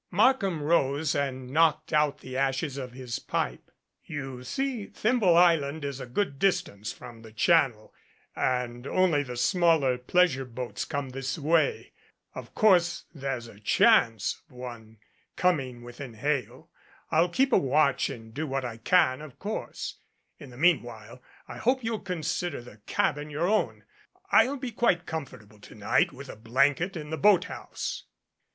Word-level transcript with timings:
Markham 0.09 0.63
rose 0.63 1.13
and 1.13 1.51
knocked 1.51 1.93
out 1.93 2.21
the 2.21 2.35
ashes 2.35 2.75
of 2.75 2.93
his 2.93 3.19
pipe. 3.19 3.69
"You 4.03 4.43
see, 4.43 4.87
Thimble 4.87 5.37
Island 5.37 5.85
is 5.85 5.99
a 5.99 6.07
good 6.07 6.39
distance 6.39 6.91
from 6.91 7.21
the 7.21 7.31
channel 7.31 7.93
and 8.35 8.87
only 8.87 9.21
the 9.21 9.37
smaller 9.37 9.99
pleasure 9.99 10.43
boats 10.43 10.85
come 10.85 11.09
this 11.09 11.37
way. 11.37 11.93
Of 12.33 12.55
course 12.55 13.05
there's 13.13 13.45
a 13.45 13.59
chance 13.59 14.41
of 14.49 14.55
one 14.55 14.97
coming 15.35 15.83
within 15.83 16.15
hail. 16.15 16.71
I'll 17.11 17.29
keep 17.29 17.53
a 17.53 17.57
watch 17.59 18.09
and 18.09 18.33
do 18.33 18.47
what 18.47 18.65
I 18.65 18.77
can, 18.77 19.21
of 19.21 19.37
course. 19.37 19.99
In 20.39 20.49
the 20.49 20.57
meanwhile 20.57 21.21
I 21.47 21.57
hope 21.59 21.83
you'll 21.83 21.99
consider 21.99 22.59
the 22.59 22.77
cabin 22.87 23.29
your 23.29 23.47
own. 23.47 23.83
I'll 24.31 24.57
be 24.57 24.71
quite 24.71 25.05
comfortable 25.05 25.59
to 25.59 25.75
night 25.75 26.11
with 26.11 26.27
a 26.27 26.35
blanket 26.35 26.97
in 26.97 27.11
the 27.11 27.17
boat 27.19 27.43
house." 27.43 28.05